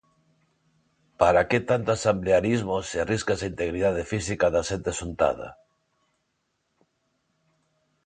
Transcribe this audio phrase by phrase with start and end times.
[1.19, 5.49] Para que tanto asemblearismo se arriscas a integridade física da xente xuntada?